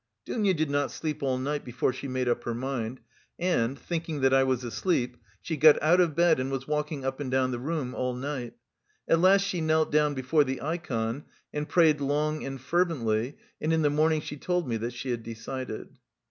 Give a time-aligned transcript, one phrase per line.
[0.25, 3.01] Dounia did not sleep all night before she made up her mind,
[3.37, 7.19] and, thinking that I was asleep, she got out of bed and was walking up
[7.19, 8.55] and down the room all night;
[9.07, 13.83] at last she knelt down before the ikon and prayed long and fervently and in
[13.83, 15.99] the morning she told me that she had decided.